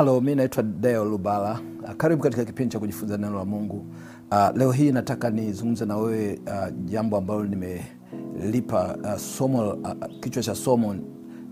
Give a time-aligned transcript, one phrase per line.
[0.00, 1.60] Halo, mi naitwa Deo Lubala.
[1.84, 3.86] Uh, karibu katika kipindi cha kujifunza neno la Mungu.
[4.30, 9.90] Uh, leo hii nataka nizungumze na wewe uh, jambo ambalo nimelipa uh, somo uh,
[10.20, 10.96] kichwa cha somo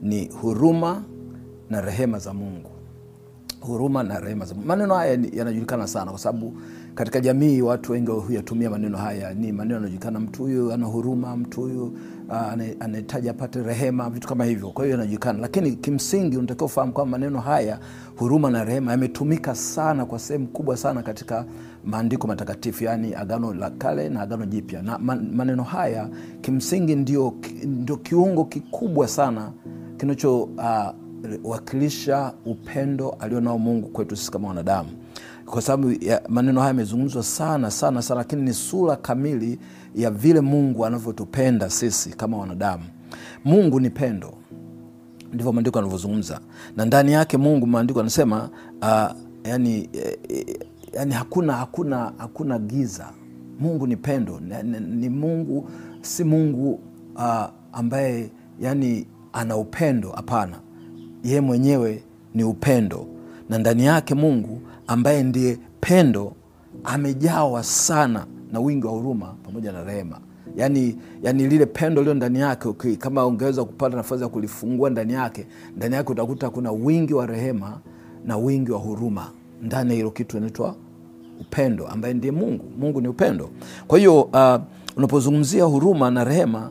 [0.03, 1.03] ni huruma
[1.71, 2.71] na rehema za Mungu.
[3.61, 4.69] Huruma na rehema za Mungu.
[4.69, 6.55] Maneno haya yanajulikana sana kwa sababu
[6.95, 9.35] katika jamii watu wengi huyatumia maneno haya.
[9.35, 14.45] Ni maneno yanajulikana, mtu huyu ana huruma, mtu huyu uh, anahitaji apate rehema, vitu kama
[14.45, 14.71] hivyo.
[14.71, 17.79] Kwa hiyo yanajulikana, lakini kimsingi unatakiwa ufahamu kwamba maneno haya
[18.17, 21.45] huruma na rehema yametumika sana kwa sehemu kubwa sana katika
[21.85, 24.99] maandiko matakatifu, yaani Agano la Kale na Agano Jipya, na
[25.33, 26.09] maneno haya
[26.41, 29.53] kimsingi ndio, ndio kiungo kikubwa sana
[29.97, 34.89] kinachowakilisha uh, upendo alionao Mungu kwetu sisi kama wanadamu,
[35.51, 35.95] kwa sababu
[36.29, 39.59] maneno haya yamezungumzwa sana sana sana, lakini ni sura kamili
[39.95, 42.85] ya vile Mungu anavyotupenda sisi kama wanadamu.
[43.45, 44.35] Mungu ni pendo,
[45.33, 46.41] ndivyo maandiko yanavyozungumza,
[46.77, 48.51] na ndani yake Mungu, maandiko anasema
[48.83, 50.59] uh, yani, eh, eh,
[50.93, 53.13] yani hakuna, hakuna, hakuna giza.
[53.61, 55.69] Mungu ni pendo, ni, ni, ni Mungu
[56.01, 56.81] si Mungu
[57.17, 60.11] uh, ambaye yani ana upendo.
[60.11, 60.61] Hapana,
[61.25, 62.03] yeye mwenyewe
[62.35, 63.07] ni upendo,
[63.49, 66.33] na ndani yake Mungu ambaye ndiye pendo
[66.85, 70.19] amejawa sana na wingi wa huruma pamoja na rehema.
[70.57, 75.13] Yani, yani lile pendo lio ndani yake okay, kama ungeweza kupata nafasi ya kulifungua ndani
[75.13, 77.79] yake, ndani yake utakuta kuna wingi wa rehema
[78.25, 79.31] na wingi wa huruma
[79.63, 80.75] ndani ya hilo kitu inaitwa
[81.41, 82.65] upendo, ambaye ndiye Mungu.
[82.79, 83.51] Mungu ni upendo.
[83.87, 84.57] Kwa hiyo uh,
[84.97, 86.71] unapozungumzia huruma na rehema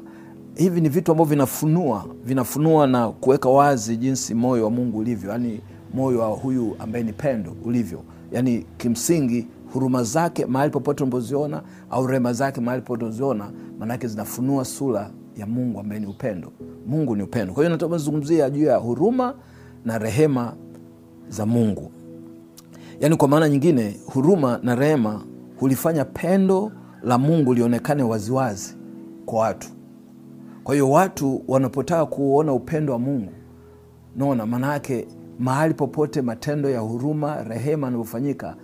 [0.55, 5.61] hivi ni vitu ambavyo vinafunua vinafunua na kuweka wazi jinsi moyo wa Mungu ulivyo, yani
[5.93, 8.03] moyo wa huyu ambaye ni pendo ulivyo.
[8.31, 14.65] Yaani kimsingi huruma zake mahali popote unapoziona au rehema zake mahali popote unaziona, maanake zinafunua
[14.65, 16.51] sura ya Mungu ambaye ni upendo.
[16.87, 17.53] Mungu ni upendo.
[17.53, 19.35] Kwa hiyo nataka juu ya huruma
[19.85, 20.53] na rehema
[21.29, 21.91] za Mungu.
[22.99, 25.23] Yaani kwa maana nyingine, huruma na rehema
[25.59, 26.71] hulifanya pendo
[27.03, 28.75] la Mungu lionekane waziwazi
[29.25, 29.67] kwa watu.
[30.63, 33.31] Kwa hiyo watu wanapotaka kuona upendo wa Mungu,
[34.15, 34.67] naona maana
[35.39, 38.55] mahali popote matendo ya huruma, rehema yanavyofanyika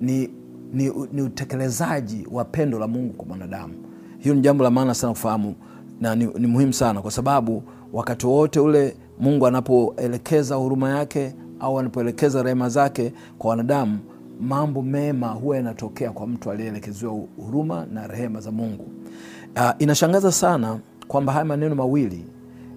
[0.00, 0.30] ni,
[0.72, 3.74] ni, ni utekelezaji wa pendo la Mungu kwa mwanadamu.
[4.18, 5.54] Hiyo ni jambo la maana sana kufahamu
[6.00, 11.78] na ni, ni muhimu sana kwa sababu wakati wowote ule Mungu anapoelekeza huruma yake au
[11.78, 13.98] anapoelekeza rehema zake kwa wanadamu,
[14.40, 18.84] mambo mema huwa yanatokea kwa mtu aliyeelekeziwa huruma na rehema za Mungu.
[19.56, 22.24] Uh, inashangaza sana kwamba haya maneno mawili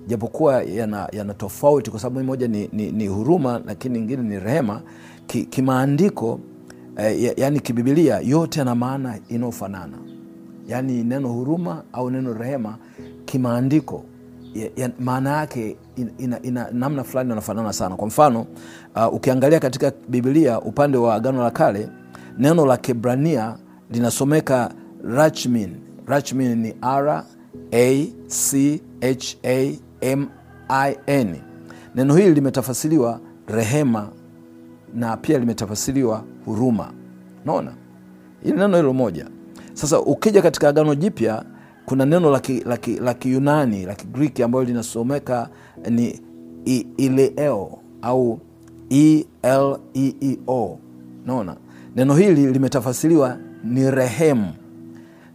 [0.07, 4.81] japokuwa yana, yana tofauti kwa sababu moja ni, ni, ni huruma lakini ingine ni rehema.
[5.27, 6.39] Ki- kimaandiko
[6.97, 9.97] eh, ya- yaani kibibilia yote yana maana inayofanana.
[10.67, 12.77] Yaani neno huruma au neno rehema
[13.25, 14.03] kimaandiko
[14.53, 17.95] ya- ya- maana yake ina, ina, ina namna fulani anafanana sana.
[17.95, 18.45] Kwa mfano
[18.95, 21.89] uh, ukiangalia katika bibilia upande wa agano la kale
[22.37, 23.57] neno la kibrania
[23.91, 24.71] linasomeka
[25.03, 25.75] rachmin.
[26.05, 27.23] Rachmin ni r
[27.71, 30.27] a c h a m
[30.69, 31.35] i n.
[31.95, 34.09] Neno hili limetafasiriwa rehema
[34.95, 36.93] na pia limetafasiriwa huruma.
[37.45, 37.73] Naona
[38.43, 39.27] ili neno hilo moja.
[39.73, 41.43] Sasa ukija katika agano jipya
[41.85, 42.39] kuna neno la
[42.77, 45.49] ki- la kiyunani la kigriki ambayo linasomeka
[45.89, 46.21] ni
[46.97, 48.39] ileo au
[49.41, 50.79] eleeo
[51.25, 51.57] naona
[51.95, 54.47] neno hili limetafasiriwa ni rehemu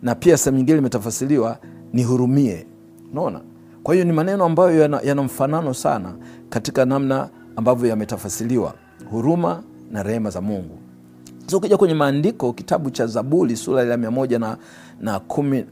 [0.02, 1.58] na pia sehemu nyingine limetafasiriwa
[1.92, 2.66] ni hurumie.
[3.12, 3.40] Unaona
[3.88, 6.12] kwa hiyo ni maneno ambayo yana, mfanano sana
[6.48, 8.74] katika namna ambavyo yametafasiliwa
[9.10, 10.78] huruma na rehema za mungu.
[11.46, 14.56] So ukija kwenye maandiko kitabu cha zaburi sura ya mia moja na,
[15.00, 15.64] na kumi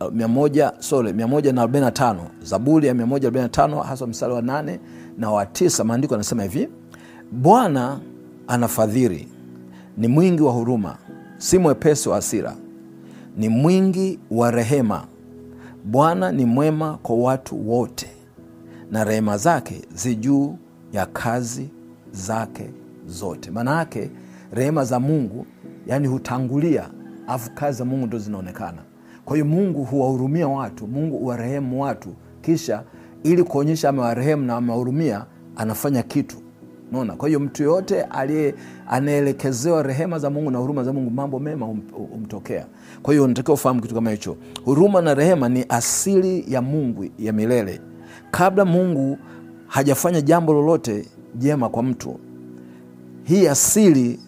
[0.00, 2.26] uh, mia sorry mia na arobaini na tano.
[2.42, 4.80] Zaburi ya mia moja arobaini na tano hasa mstari wa nane
[5.16, 6.68] na wa tisa maandiko yanasema hivi
[7.32, 8.00] bwana
[8.48, 9.28] anafadhili
[9.96, 10.96] ni mwingi wa huruma
[11.38, 12.54] si mwepesi wa hasira
[13.36, 15.04] ni mwingi wa rehema
[15.84, 18.10] bwana ni mwema kwa watu wote
[18.90, 20.56] na rehema zake zi juu
[20.92, 21.68] ya kazi
[22.12, 22.70] zake
[23.06, 23.50] zote.
[23.50, 24.10] Maana yake
[24.52, 25.46] rehema za mungu
[25.86, 26.90] yani hutangulia
[27.26, 28.82] afu kazi za mungu ndo zinaonekana.
[29.24, 32.14] Kwa hiyo mungu huwahurumia watu mungu huwarehemu watu.
[32.40, 32.82] Kisha
[33.22, 35.26] ili kuonyesha amewarehemu na amewahurumia
[35.56, 36.36] anafanya kitu
[36.92, 38.54] naona kwa hiyo mtu yoyote aliye
[38.88, 42.66] anaelekezewa rehema za mungu na huruma za mungu mambo mema hum- humtokea
[43.02, 44.36] kwa hiyo unatakiwa ufahamu kitu kama hicho.
[44.64, 47.80] Huruma na rehema ni asili ya mungu ya milele.
[48.30, 49.18] Kabla mungu
[49.66, 52.20] hajafanya jambo lolote jema kwa mtu
[53.24, 54.20] hii asili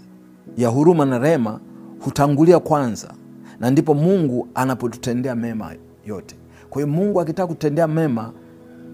[0.56, 1.60] ya huruma na rehema
[2.00, 3.14] hutangulia kwanza
[3.60, 5.72] na ndipo mungu anapotutendea mema
[6.06, 6.36] yote.
[6.70, 8.32] Kwa hiyo mungu akitaka kutendea mema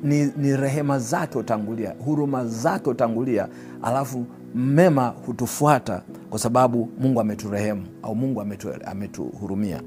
[0.03, 3.49] ni, ni rehema zake hutangulia, huruma zake hutangulia,
[3.83, 8.45] alafu mema hutufuata kwa sababu Mungu ameturehemu au Mungu
[8.87, 9.81] ametuhurumia.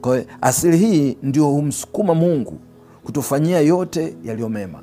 [0.00, 2.58] Kwa hiyo asili hii ndio humsukuma Mungu
[3.04, 4.82] kutufanyia yote yaliyo mema,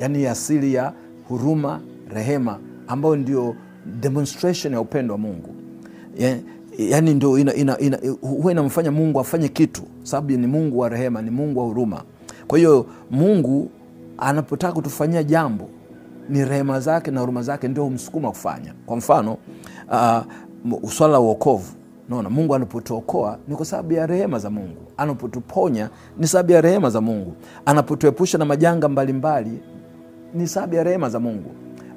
[0.00, 0.92] yaani asili ya
[1.28, 1.80] huruma,
[2.14, 3.54] rehema ambayo ndio
[4.00, 5.54] demonstration ya upendo wa Mungu
[6.18, 6.38] ya,
[6.78, 7.98] yaani ndio ina, ina, ina,
[8.50, 12.02] inamfanya Mungu afanye kitu, sababu ni Mungu wa rehema, ni Mungu wa huruma.
[12.46, 13.70] Kwa hiyo Mungu
[14.24, 15.68] anapotaka kutufanyia jambo
[16.28, 18.74] ni rehema zake na huruma zake ndio humsukuma kufanya.
[18.86, 19.36] Kwa mfano
[19.90, 21.72] uh, swala la uokovu,
[22.08, 26.90] naona Mungu anapotuokoa ni kwa sababu ya rehema za Mungu, anapotuponya ni sababu ya rehema
[26.90, 27.32] za Mungu,
[27.66, 29.62] anapotuepusha na majanga mbalimbali mbali,
[30.34, 31.50] ni sababu ya rehema za Mungu.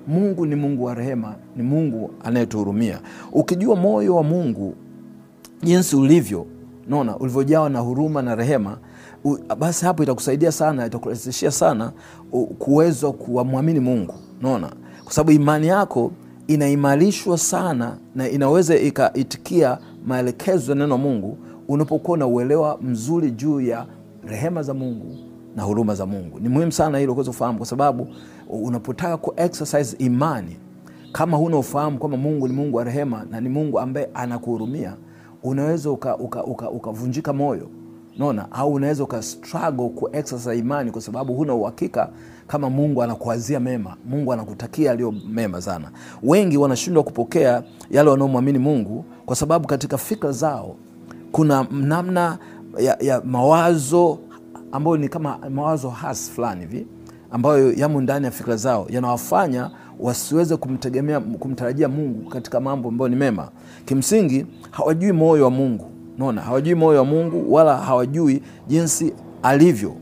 [0.08, 3.00] Mungu ni Mungu wa rehema, ni Mungu anayetuhurumia.
[3.32, 4.76] Ukijua moyo wa Mungu
[5.64, 6.46] jinsi ulivyo,
[6.88, 8.78] naona ulivyojawa na huruma na rehema
[9.60, 11.92] basi hapo itakusaidia sana, itakurahisishia sana
[12.60, 14.72] kuweza kuwamwamini Mungu, naona
[15.04, 16.12] kwa sababu imani yako
[16.48, 21.38] inaimarishwa sana na inaweza ikaitikia maelekezo ya neno la Mungu
[21.68, 23.86] unapokuwa na uelewa mzuri juu ya
[24.28, 25.16] rehema za Mungu
[25.56, 26.40] na huruma za Mungu.
[26.40, 28.08] Ni muhimu sana hilo kuweza kufahamu, kwa sababu
[28.50, 29.34] unapotaka ku
[29.98, 30.58] imani,
[31.12, 34.96] kama huna ufahamu kwamba Mungu ni Mungu wa rehema na ni Mungu ambaye anakuhurumia,
[35.44, 36.90] unaweza ukavunjika uka, uka,
[37.20, 37.68] uka moyo
[38.18, 39.92] naona, au unaweza uka struggle
[40.58, 42.10] imani kwa sababu huna uhakika
[42.48, 45.92] kama Mungu anakuazia mema, Mungu anakutakia aliyo mema sana.
[46.24, 50.76] Wengi wanashindwa kupokea yale wanaomwamini Mungu kwa sababu katika fikra zao
[51.32, 52.38] kuna namna
[52.80, 54.20] ya, ya mawazo
[54.72, 56.88] ambayo ni kama mawazo has fulani hivi
[57.32, 63.16] ambayo yamo ndani ya fikra zao yanawafanya wasiweze kumtegemea kumtarajia Mungu katika mambo ambayo ni
[63.16, 63.50] mema.
[63.86, 69.94] Kimsingi hawajui moyo wa Mungu, naona hawajui moyo wa Mungu wala hawajui jinsi alivyo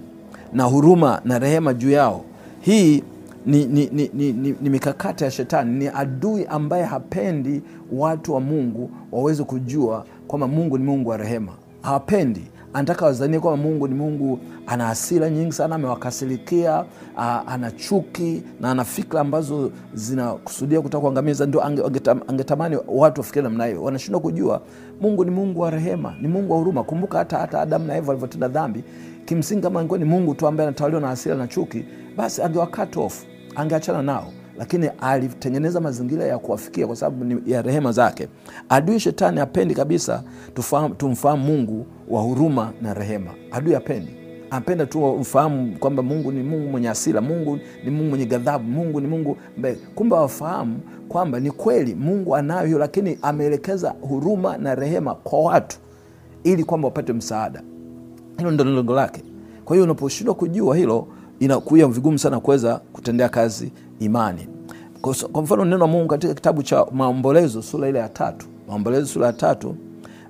[0.54, 2.22] na huruma na rehema juu yao.
[2.62, 3.04] Hii
[3.46, 5.80] ni, ni, ni, ni, ni, ni mikakati ya Shetani.
[5.80, 11.52] Ni adui ambaye hapendi watu wa Mungu waweze kujua kwamba Mungu ni Mungu wa rehema.
[11.82, 12.42] Hawapendi
[12.76, 16.86] anataka wazanie kwamba Mungu ni Mungu ana hasira nyingi sana, amewakasirikia,
[17.48, 21.46] ana chuki na ana fikra ambazo zinakusudia kutaka kuangamiza.
[21.46, 21.64] Ndio
[22.28, 23.84] angetamani watu wafikiri namna hiyo.
[23.84, 24.62] Wanashindwa kujua
[25.02, 26.84] Mungu ni Mungu wa rehema, ni Mungu wa huruma.
[26.84, 28.84] Kumbuka hata hata Adamu na Eva walivyotenda dhambi,
[29.26, 31.86] kimsingi kama angekuwa ni Mungu tu ambaye anatawaliwa na hasira na chuki,
[32.18, 33.24] basi angewa cut off,
[33.56, 38.28] angeachana nao lakini alitengeneza mazingira ya kuwafikia kwa sababu ya rehema zake.
[38.70, 40.24] Adui shetani apendi kabisa
[40.98, 43.32] tumfahamu Mungu wa huruma na rehema.
[43.52, 44.12] Adui apendi,
[44.50, 49.02] anapenda tu mfahamu kwamba Mungu ni Mungu mwenye hasira, Mungu ni Mungu mwenye ghadhabu, Mungu
[49.02, 49.78] ni Mungu mbe.
[49.96, 50.80] Kumbe wafahamu
[51.10, 55.78] kwamba ni kweli Mungu anayo hiyo, lakini ameelekeza huruma na rehema kwa watu
[56.44, 57.62] ili kwamba wapate msaada.
[58.38, 59.24] Hilo ndo lengo lake.
[59.66, 61.08] Kwa hiyo unaposhindwa kujua hilo
[61.40, 64.48] inakuwa vigumu sana kuweza kutendea kazi imani.
[65.32, 69.28] Kwa mfano neno la Mungu katika kitabu cha Maombolezo sura ile ya tatu, Maombolezo sura
[69.28, 69.76] ya tatu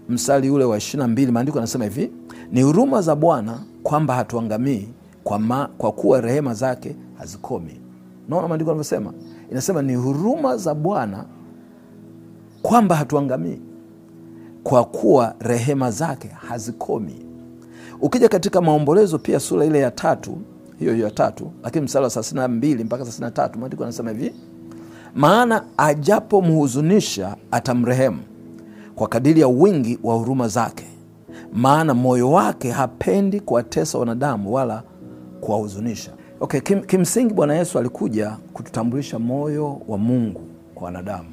[0.10, 2.12] mstari ule wa ishirini na mbili maandiko anasema hivi:
[2.52, 4.88] ni huruma za Bwana kwamba hatuangamii,
[5.24, 7.80] kwa, ma, kwa kuwa rehema zake hazikomi.
[8.30, 9.14] Naona maandiko anavyosema,
[9.52, 11.26] inasema ni huruma za Bwana
[12.62, 13.60] kwamba hatuangamii,
[14.64, 17.26] kwa kuwa rehema zake hazikomi.
[18.02, 20.38] Ukija katika Maombolezo pia sura ile ya tatu
[20.80, 23.84] hiyo hiyo ya tatu, lakini mstari wa thelathini na mbili mpaka thelathini na tatu maandiko
[23.84, 24.34] anasema hivi:
[25.16, 28.20] maana ajapomhuzunisha atamrehemu
[28.96, 30.86] kwa kadiri ya wingi wa huruma zake,
[31.54, 34.84] maana moyo wake hapendi kuwatesa wanadamu wala
[35.42, 36.12] kuwahuzunisha.
[36.40, 40.42] Okay, kim, kimsingi Bwana Yesu alikuja kututambulisha moyo wa Mungu
[40.76, 41.30] kwa wanadamu.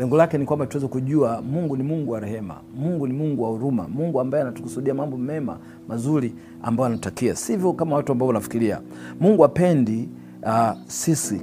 [0.00, 3.48] Lengo lake ni kwamba tuweze kujua Mungu ni Mungu wa rehema, Mungu ni Mungu wa
[3.50, 8.80] huruma, Mungu ambaye anatukusudia mambo mema mazuri ambayo anatakia, sivyo kama watu ambao wanafikiria.
[9.20, 10.08] Mungu apendi
[10.42, 11.42] uh, sisi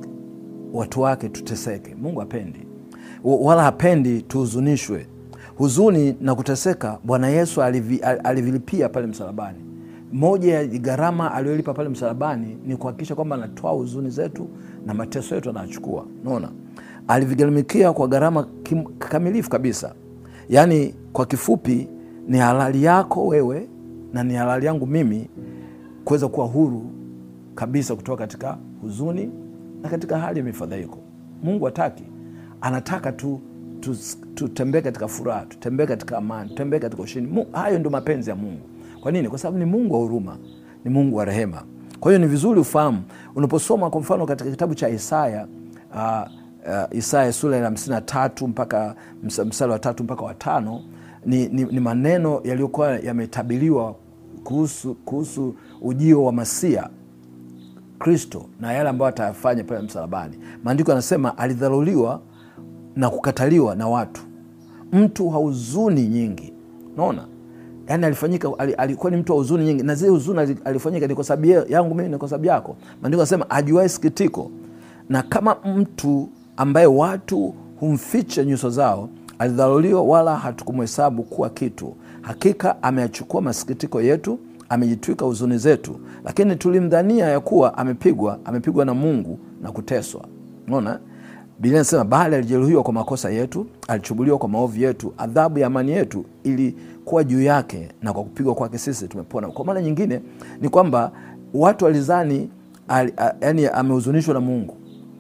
[0.74, 1.96] watu wake tuteseke.
[1.96, 2.60] Mungu apendi
[3.24, 5.08] wala hapendi tuhuzunishwe.
[5.58, 9.60] Huzuni na kuteseka Bwana Yesu alivi, alivilipia pale msalabani.
[10.14, 14.48] Moja ya gharama aliyolipa pale msalabani ni kuhakikisha kwamba anatoa huzuni zetu
[14.86, 16.06] na mateso yetu anachukua.
[16.26, 16.50] Unaona,
[17.08, 18.48] alivigharamikia kwa gharama
[19.00, 19.94] kamilifu kabisa.
[20.50, 21.88] Yaani, kwa kifupi,
[22.28, 23.68] ni halali yako wewe
[24.14, 25.30] na ni halali yangu mimi
[26.06, 26.86] kuweza kuwa huru
[27.56, 29.30] kabisa kutoka katika huzuni
[29.82, 30.98] na katika hali ya mifadhaiko.
[31.44, 32.04] Mungu hataki,
[32.62, 33.40] anataka tu
[34.36, 37.46] tutembee tu katika furaha, tutembee katika amani, tutembee katika ushindi.
[37.52, 38.62] Hayo ndio mapenzi ya Mungu.
[39.02, 39.30] Kwa nini?
[39.30, 40.38] Kwa sababu ni Mungu wa huruma,
[40.86, 41.64] ni Mungu wa rehema.
[42.00, 43.02] Kwa hiyo ni vizuri ufahamu
[43.36, 45.48] unaposoma kwa mfano katika kitabu cha Isaya
[45.96, 46.28] uh,
[46.68, 50.82] uh, Isaya sura ya hamsini na tatu mpaka mstari wa tatu mpaka wa tano
[51.26, 53.96] ni, ni, ni maneno yaliyokuwa yametabiriwa
[54.44, 56.90] kuhusu, kuhusu ujio wa Masia
[58.00, 60.40] Kristo na yale ambayo atayafanya pale msalabani.
[60.64, 62.22] Maandiko yanasema alidharuliwa
[62.96, 64.22] na kukataliwa na watu,
[64.92, 66.54] mtu wa huzuni nyingi.
[66.98, 67.26] Naona
[67.88, 71.48] yani alifanyika, alikuwa ni mtu wa huzuni nyingi, na zile huzuni alifanyika ni kwa sababu
[71.72, 72.78] yangu mimi, ni kwa sababu yako.
[73.02, 74.52] Maandiko yanasema ajuae sikitiko,
[75.10, 79.10] na kama mtu ambaye watu humficha nyuso zao
[79.40, 81.96] alidharuliwa, wala hatukumhesabu kuwa kitu.
[82.22, 86.00] Hakika ameyachukua masikitiko yetu, amejitwika huzuni zetu.
[86.26, 90.22] Lakini tulimdhania ya kuwa amepigwa, amepigwa na Mungu na kuteswa.
[90.68, 91.00] Unaona,
[91.60, 96.26] Biblia inasema bali alijeruhiwa kwa makosa yetu, alichubuliwa kwa maovu yetu, adhabu ya amani yetu
[96.44, 99.48] ilikuwa juu yake, na kwa kupigwa kwake sisi tumepona.
[99.48, 100.22] Kwa maana nyingine
[100.62, 101.12] ni kwamba
[101.54, 102.50] watu walizani
[103.42, 104.78] yani amehuzunishwa na Mungu,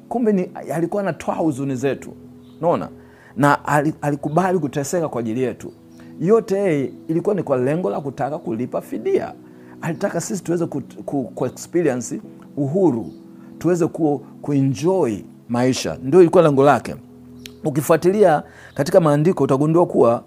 [0.09, 2.13] kumbe ni alikuwa anatoa huzuni zetu,
[2.59, 2.89] unaona
[3.37, 3.59] na
[4.01, 5.71] alikubali kuteseka kwa ajili yetu.
[6.19, 9.33] Yote ilikuwa ni kwa lengo la kutaka kulipa fidia.
[9.81, 11.49] Alitaka sisi tuweze ku, ku, ku
[12.57, 13.11] uhuru,
[13.57, 15.15] tuweze ku, kuenjoy
[15.49, 16.95] maisha, ndio ilikuwa lengo lake.
[17.65, 20.23] Ukifuatilia katika maandiko utagundua kuwa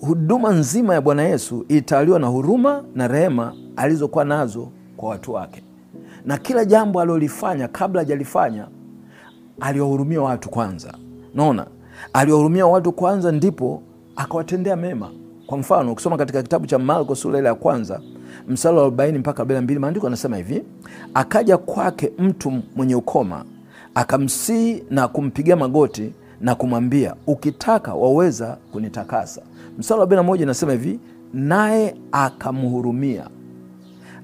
[0.00, 5.62] huduma nzima ya Bwana Yesu ilitawaliwa na huruma na rehema alizokuwa nazo kwa watu wake,
[6.24, 8.66] na kila jambo alilolifanya kabla hajalifanya
[9.62, 10.94] aliwahurumia watu kwanza.
[11.34, 11.66] Naona
[12.12, 13.82] aliwahurumia watu kwanza, ndipo
[14.16, 15.10] akawatendea mema.
[15.46, 18.00] Kwa mfano ukisoma katika kitabu cha Marko sura ile ya kwanza
[18.48, 20.62] mstari wa arobaini mpaka arobaini na mbili maandiko anasema hivi:
[21.14, 23.44] akaja kwake mtu mwenye ukoma,
[23.94, 29.42] akamsihi na kumpiga magoti na kumwambia, ukitaka waweza kunitakasa.
[29.78, 30.98] Mstari wa arobaini na moja inasema hivi,
[31.34, 33.28] naye akamhurumia,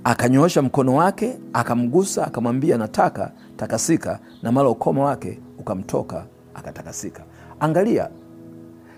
[0.05, 6.25] akanyoosha mkono wake, akamgusa, akamwambia, nataka takasika, na mara ukoma wake ukamtoka,
[6.55, 7.23] akatakasika.
[7.61, 8.09] Angalia,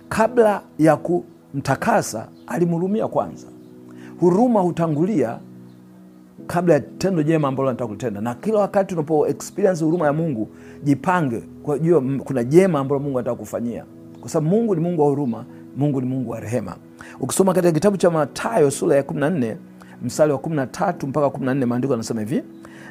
[0.08, 3.46] kabla ya kumtakasa alimhurumia kwanza.
[4.20, 5.38] Huruma hutangulia
[6.46, 8.20] kabla ya tendo jema ambalo nataka kulitenda.
[8.20, 10.48] na kila wakati unapo experience huruma ya Mungu
[10.82, 13.84] jipange kwa jua kuna jema ambalo Mungu anataka kufanyia,
[14.20, 15.44] kwa sababu Mungu ni Mungu wa huruma,
[15.76, 16.76] Mungu ni Mungu wa rehema.
[17.20, 19.56] Ukisoma katika kitabu cha Mathayo sura ya 14
[20.02, 22.42] mstari wa 13 mpaka 14, maandiko yanasema hivi: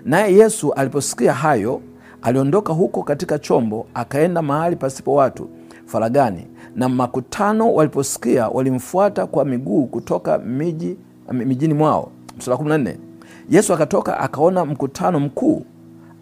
[0.05, 1.81] naye Yesu aliposikia hayo
[2.21, 5.49] aliondoka huko katika chombo akaenda mahali pasipo watu
[5.85, 10.97] faragani, na makutano waliposikia walimfuata kwa miguu kutoka miji
[11.33, 12.11] mijini mwao.
[12.47, 12.95] Wa 14,
[13.49, 15.65] Yesu akatoka akaona mkutano mkuu,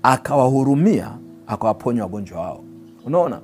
[0.04, 1.12] akawahurumia,
[1.48, 2.64] akawaponya wagonjwa wao.
[3.06, 3.40] Unaona,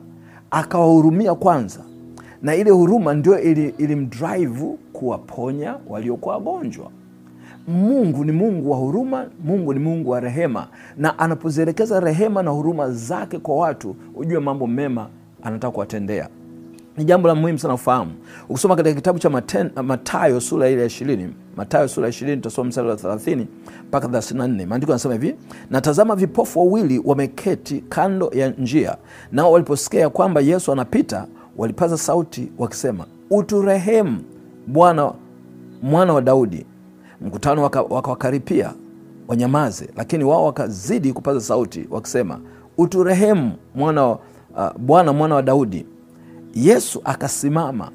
[0.51, 1.79] akawahurumia kwanza,
[2.41, 3.39] na ile huruma ndio
[3.77, 6.91] ilimdrive ili kuwaponya waliokuwa wagonjwa.
[7.67, 10.67] Mungu ni Mungu wa huruma, Mungu ni Mungu wa rehema,
[10.97, 15.07] na anapozielekeza rehema na huruma zake kwa watu, ujue mambo mema
[15.43, 16.29] anataka kuwatendea.
[16.97, 18.11] Ni jambo la muhimu sana ufahamu.
[18.49, 19.29] Ukisoma katika kitabu cha
[19.83, 23.47] matayo sura ile ya ishirini, Matayo sura ya ishirini tutasoma mstari wa thelathini
[23.87, 25.35] mpaka thelathini na nne maandiko yanasema hivi:
[25.69, 28.97] na vipofu wawili wameketi kando ya njia,
[29.31, 31.27] nao waliposikia kwamba Yesu anapita,
[31.57, 34.17] walipaza sauti wakisema, uturehemu
[34.67, 35.13] Bwana,
[35.81, 36.65] mwana wa Daudi.
[37.23, 38.77] Mkutano wakawakaripia waka
[39.27, 42.39] wanyamaze, lakini wao wakazidi kupaza sauti wakisema,
[42.77, 44.17] uturehemu mwana uh,
[44.77, 45.85] Bwana mwana wa Daudi.
[46.55, 47.91] Yesu akasimama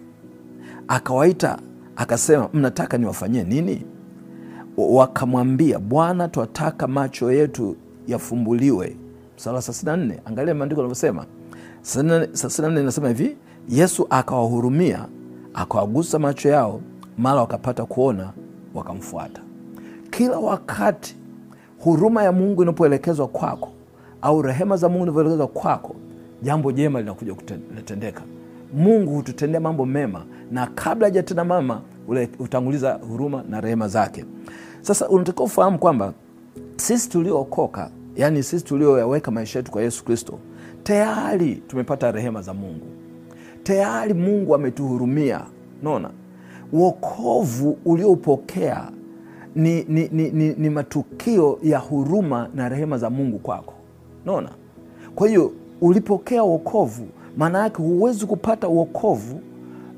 [0.89, 1.59] akawaita
[1.97, 3.83] akasema, mnataka niwafanyie nini?
[4.77, 8.97] Wakamwambia, Bwana, twataka macho yetu yafumbuliwe.
[9.37, 11.27] Mstari wa thelathini na nne, angalia maandiko anavyosema.
[11.83, 13.37] thelathini na nne inasema hivi,
[13.69, 15.07] Yesu akawahurumia
[15.55, 16.81] akawagusa macho yao,
[17.19, 18.33] mara wakapata kuona
[18.75, 19.41] wakamfuata.
[20.11, 21.17] Kila wakati
[21.79, 23.69] huruma ya Mungu inapoelekezwa kwako
[24.23, 25.97] au rehema za Mungu inavyoelekezwa kwako,
[26.43, 28.23] jambo jema linakuja kutendeka.
[28.75, 31.81] Mungu hututendea mambo mema, na kabla hajatenda mama
[32.39, 34.25] hutanguliza huruma na rehema zake.
[34.81, 36.13] Sasa unatakiwa ufahamu kwamba
[36.77, 40.39] sisi tuliookoka, yani sisi tulioyaweka maisha yetu kwa Yesu Kristo,
[40.83, 42.87] tayari tumepata rehema za Mungu,
[43.63, 45.41] tayari Mungu ametuhurumia.
[45.83, 46.11] Naona
[46.73, 48.91] wokovu uliopokea
[49.55, 53.75] ni, ni, ni, ni, ni matukio ya huruma na rehema za Mungu kwako.
[54.27, 54.51] Naona,
[55.15, 57.07] kwa hiyo ulipokea wokovu,
[57.37, 59.41] maana yake huwezi kupata wokovu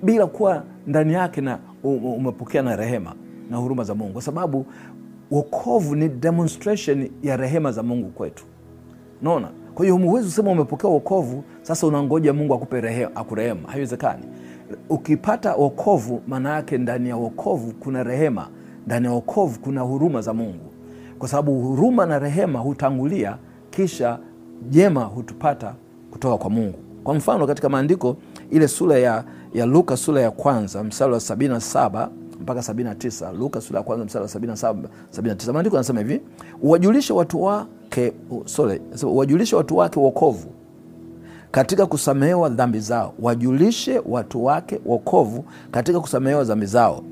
[0.02, 3.14] bila kuwa ndani yake na umepokea na rehema
[3.50, 4.66] na huruma za Mungu, kwa sababu
[5.30, 8.44] wokovu ni demonstration ya rehema za Mungu kwetu.
[9.22, 13.68] Naona, kwa hiyo huwezi kusema umepokea wokovu sasa unangoja Mungu akupe rehema, akurehema.
[13.68, 14.22] Haiwezekani.
[14.88, 18.48] Ukipata wokovu, maana yake ndani ya wokovu kuna rehema,
[18.86, 20.70] ndani ya wokovu kuna huruma za Mungu,
[21.18, 23.36] kwa sababu huruma na rehema hutangulia,
[23.70, 24.18] kisha
[24.70, 25.74] jema hutupata
[26.10, 26.78] kutoka kwa Mungu.
[27.04, 28.16] Kwa mfano katika maandiko
[28.50, 29.24] ile sura ya,
[29.54, 32.08] ya Luka sura ya kwanza mstari wa 77
[32.40, 34.74] mpaka 79, Luka sura ya kwanza mstari wa 77
[35.12, 36.20] 79, maandiko yanasema hivi:
[36.62, 38.12] uwajulishe watu wake
[38.44, 40.48] sorry, uwajulishe watu wake wokovu
[41.50, 47.02] katika kusamehewa dhambi zao, wajulishe watu wake wokovu katika kusamehewa dhambi zao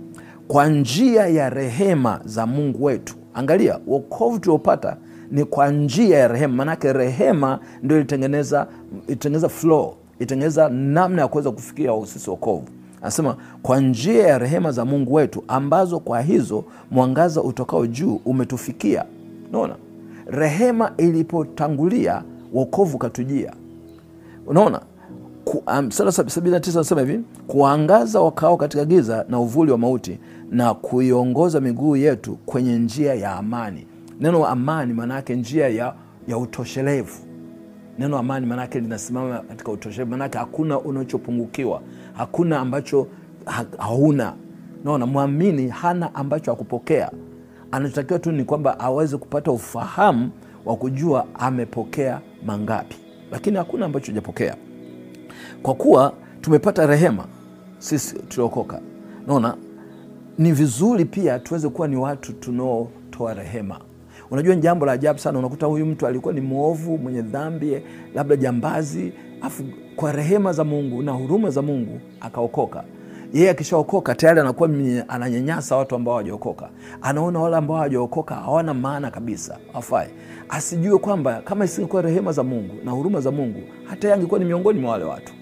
[0.49, 3.15] kwa njia ya rehema za Mungu wetu.
[3.35, 4.97] Angalia, wokovu tuliopata
[5.31, 8.67] ni kwa njia ya rehema, maanake rehema ndio ilitengeneza
[9.07, 12.65] ilitengeneza flow, itengeneza namna ya kuweza kufikia sisi wokovu.
[13.03, 19.05] Anasema kwa njia ya rehema za Mungu wetu, ambazo kwa hizo mwangaza utokao juu umetufikia.
[19.49, 19.77] Unaona,
[20.27, 23.53] rehema ilipotangulia wokovu katujia.
[24.49, 24.81] Unaona,
[25.83, 30.19] mstari sabini na tisa anasema hivi, kuangaza wakao katika giza na uvuli wa mauti,
[30.51, 33.87] na kuiongoza miguu yetu kwenye njia ya amani.
[34.21, 35.95] Neno amani maana yake njia ya,
[36.29, 37.13] ya utoshelevu.
[37.99, 41.81] Neno amani maanake linasimama katika utoshelevu, maana hakuna unachopungukiwa,
[42.15, 43.07] hakuna ambacho
[43.45, 44.35] ha, hauna.
[44.85, 47.11] Naona mwamini hana ambacho hakupokea,
[47.73, 50.31] anachotakiwa tu ni kwamba aweze kupata ufahamu
[50.67, 52.97] wa kujua amepokea mangapi,
[53.33, 54.57] lakini hakuna ambacho hujapokea
[55.63, 57.25] kwa kuwa tumepata rehema
[57.79, 58.81] sisi tuliokoka.
[59.27, 59.57] Naona
[60.39, 63.81] ni vizuri pia tuweze kuwa ni watu tunaotoa rehema.
[64.31, 65.39] Unajua, ni jambo la ajabu sana.
[65.39, 67.83] Unakuta huyu mtu alikuwa ni mwovu, mwenye dhambi,
[68.15, 69.65] labda jambazi, afu
[69.97, 72.85] kwa rehema za Mungu na huruma za Mungu akaokoka.
[73.33, 74.69] Yeye akishaokoka tayari anakuwa
[75.09, 76.71] ananyanyasa watu ambao hawajaokoka,
[77.03, 80.09] anaona wale ambao hawajaokoka hawana maana kabisa, hawafai.
[80.49, 84.47] Asijue kwamba kama isingekuwa rehema za Mungu na huruma za Mungu, hata yeye angekuwa ni
[84.47, 85.33] miongoni mwa wale watu.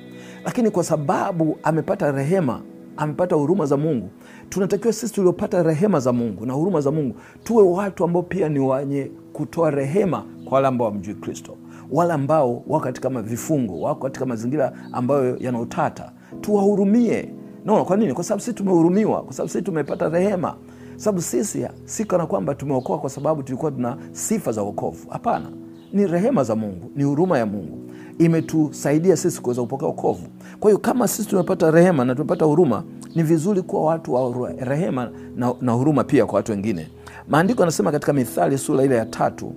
[0.44, 2.60] Lakini kwa sababu amepata rehema,
[2.96, 4.10] amepata huruma za Mungu,
[4.48, 7.14] tunatakiwa sisi tuliopata rehema za Mungu na huruma za Mungu
[7.44, 11.56] tuwe watu ambao pia ni wenye kutoa rehema kwa wale ambao wamjui Kristo,
[11.90, 17.35] wale ambao wako katika vifungo, wako katika mazingira ambayo yana utata, tuwahurumie.
[17.66, 18.12] No, kwa nini?
[18.14, 20.54] Kwa sababu sisi tumehurumiwa, kwa sababu sisi tumepata rehema,
[20.96, 25.08] sababu sisi si kana kwamba tumeokoa kwa sababu tulikuwa tuna sifa za wokovu.
[25.10, 25.50] Hapana,
[25.92, 27.78] ni rehema za Mungu, ni huruma ya Mungu
[28.18, 30.26] imetusaidia sisi kuweza kupokea wokovu.
[30.60, 32.82] Kwa hiyo kama sisi tumepata rehema na tumepata huruma,
[33.14, 36.88] ni vizuri kuwa watu wa rehema na, na huruma pia kwa watu wengine.
[37.28, 39.52] Maandiko anasema katika Mithali sura ile ya tatu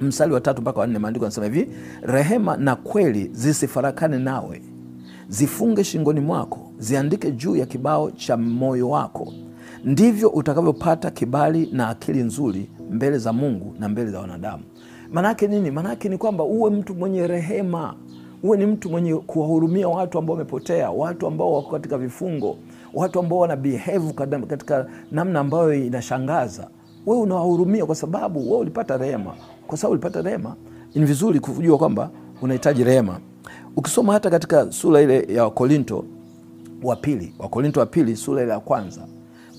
[0.00, 1.68] mstari wa tatu mpaka wanne, maandiko anasema hivi:
[2.02, 4.62] rehema na kweli zisifarakane nawe,
[5.28, 9.32] zifunge shingoni mwako, ziandike juu ya kibao cha moyo wako,
[9.84, 14.62] ndivyo utakavyopata kibali na akili nzuri mbele za Mungu na mbele za wanadamu.
[15.12, 15.70] Maanake nini?
[15.70, 17.94] Maanake ni kwamba uwe mtu mwenye rehema,
[18.42, 22.56] uwe ni mtu mwenye kuwahurumia watu ambao wamepotea, watu ambao wako katika vifungo,
[22.94, 24.12] watu ambao wana behave
[24.46, 26.68] katika namna ambayo inashangaza.
[27.06, 29.34] Wewe unawahurumia kwa sababu wewe ulipata rehema.
[29.66, 30.56] Kwa sababu ulipata rehema,
[30.94, 32.10] ni vizuri kujua kwamba
[32.42, 33.20] unahitaji rehema.
[33.76, 36.04] Ukisoma hata katika sura ile ya Wakorinto
[36.82, 39.06] wa pili, Wakorinto wa pili sura ile ya kwanza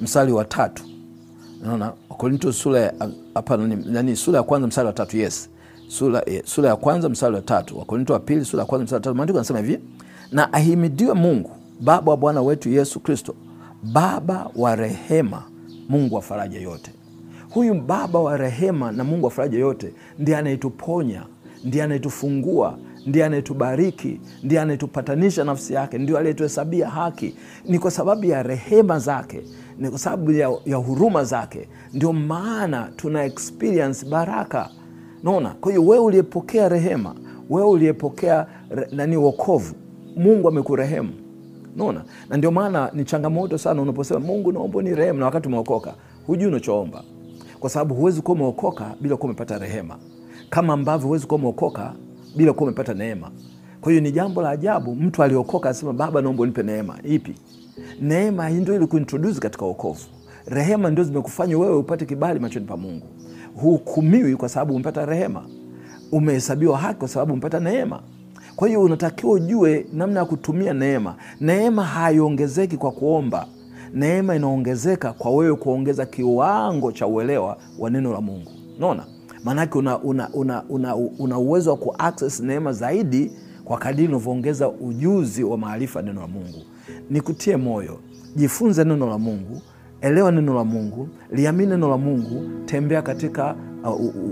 [0.01, 0.83] mstari wa tatu
[1.65, 2.93] Naona Wakorinto sura
[3.85, 5.17] nani, sura ya kwanza mstari wa tatu.
[5.17, 5.49] Yes,
[5.87, 7.79] sura, sura ya kwanza mstari wa tatu.
[7.79, 9.79] Wakorinto wa pili sura ya kwanza mstari wa tatu, maandiko anasema hivi:
[10.31, 11.51] na ahimidiwe Mungu
[11.81, 13.35] Baba wa Bwana wetu Yesu Kristo,
[13.83, 15.43] Baba wa rehema,
[15.89, 16.91] Mungu wa faraja yote.
[17.49, 21.23] Huyu Baba wa rehema na Mungu wa faraja yote ndiye anayetuponya,
[21.63, 27.35] ndiye anayetufungua ndiye anayetubariki, ndiye anayetupatanisha nafsi yake, ndio aliyetuhesabia haki.
[27.65, 29.41] Ni kwa sababu ya rehema zake,
[29.79, 34.69] ni kwa sababu ya, ya huruma zake, ndio maana tuna experience baraka.
[35.23, 35.49] Naona.
[35.49, 37.15] Kwa hiyo wewe uliyepokea rehema,
[37.49, 38.47] wewe uliyepokea
[38.91, 39.75] nani wokovu,
[40.15, 41.09] Mungu amekurehemu.
[41.75, 45.93] Naona, na ndio maana ni changamoto sana unaposema Mungu naomba ni rehema, na wakati umeokoka
[46.27, 47.03] hujui unachoomba,
[47.59, 49.97] kwa sababu huwezi kuwa umeokoka bila kuwa umepata rehema,
[50.49, 51.93] kama ambavyo huwezi kuwa umeokoka
[52.35, 53.31] bila kuwa umepata neema.
[53.81, 56.95] Kwa hiyo ni jambo la ajabu, mtu aliokoka asema Baba, naomba unipe neema.
[57.03, 57.35] Ipi
[58.01, 58.47] neema?
[58.47, 60.05] Hii ndio ilikuintroduce katika wokovu.
[60.45, 63.07] Rehema ndio zimekufanya wewe upate kibali machoni pa Mungu.
[63.55, 65.43] Huhukumiwi kwa sababu umepata rehema,
[66.11, 67.99] umehesabiwa haki kwa sababu umepata neema.
[68.55, 71.15] Kwa hiyo unatakiwa ujue namna ya kutumia neema.
[71.41, 73.47] Neema haiongezeki kwa kuomba,
[73.93, 78.51] neema inaongezeka kwa wewe kuongeza kiwango cha uelewa wa neno la Mungu.
[78.77, 79.05] Unaona?
[79.45, 83.31] Maanake una, una, una, una, una uwezo wa kuaccess neema zaidi
[83.65, 86.63] kwa kadiri unavyoongeza ujuzi wa maarifa neno la Mungu.
[87.09, 87.99] Nikutie moyo,
[88.35, 89.61] jifunze neno la Mungu,
[90.01, 93.55] elewa neno la Mungu, liamini neno la Mungu, tembea katika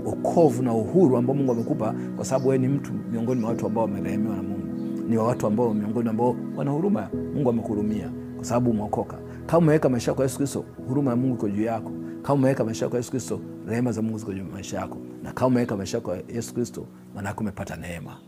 [0.06, 3.66] okovu uh, na uhuru ambao Mungu amekupa, kwa sababu wewe ni mtu miongoni mwa watu
[3.66, 4.66] ambao wamerehemiwa na Mungu,
[5.08, 7.08] ni watu ambao miongoni ambao wana huruma.
[7.34, 9.16] Mungu amekuhurumia kwa sababu umeokoka.
[9.46, 11.90] Kama umeweka maisha yako Yesu Kristo, huruma ya Mungu iko juu yako.
[12.24, 15.32] Kama umeweka maisha yako kwa Yesu Kristo, rehema za Mungu ziko juu maisha yako, na
[15.32, 18.20] kama umeweka maisha yako Yesu Kristo, maana yako umepata neema.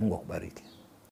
[0.00, 0.62] Mungu akubariki.